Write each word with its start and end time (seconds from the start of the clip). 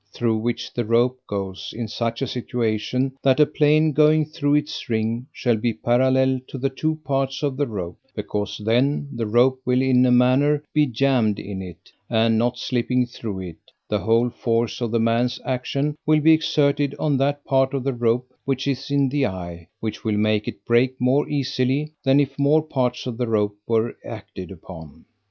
3) 0.13 0.17
thro' 0.19 0.35
which 0.37 0.73
the 0.73 0.83
rope 0.83 1.19
goes, 1.27 1.75
in 1.77 1.87
such 1.87 2.23
a 2.23 2.27
situation, 2.27 3.11
that 3.21 3.39
a 3.39 3.45
plane 3.45 3.91
going 3.93 4.25
thro' 4.25 4.55
its 4.55 4.89
ring 4.89 5.27
shall 5.31 5.55
be 5.57 5.71
parallel 5.75 6.39
to 6.47 6.57
the 6.57 6.71
two 6.71 6.95
parts 7.05 7.43
of 7.43 7.55
the 7.55 7.67
rope; 7.67 7.99
because 8.15 8.59
then 8.65 9.07
the 9.15 9.27
rope 9.27 9.61
will 9.63 9.79
in 9.79 10.03
a 10.07 10.11
manner 10.11 10.63
be 10.73 10.87
jamm'd 10.87 11.37
in 11.37 11.61
it, 11.61 11.91
and 12.09 12.35
not 12.35 12.57
slipping 12.57 13.05
thro' 13.05 13.37
it, 13.37 13.57
the 13.89 13.99
whole 13.99 14.31
force 14.31 14.81
of 14.81 14.89
the 14.89 14.99
man's 14.99 15.39
action 15.45 15.95
will 16.07 16.19
be 16.19 16.33
exerted 16.33 16.95
on 16.97 17.15
that 17.17 17.45
part 17.45 17.71
of 17.75 17.83
the 17.83 17.93
rope 17.93 18.33
which 18.43 18.67
is 18.67 18.89
in 18.89 19.07
the 19.07 19.27
eye, 19.27 19.67
which 19.81 20.03
will 20.03 20.17
make 20.17 20.47
it 20.47 20.65
break 20.65 20.95
more 20.99 21.29
easily 21.29 21.93
than 22.03 22.19
if 22.19 22.39
more 22.39 22.63
parts 22.63 23.05
of 23.05 23.19
the 23.19 23.27
rope 23.27 23.55
were 23.67 23.95
acted 24.03 24.49
upon. 24.49 25.05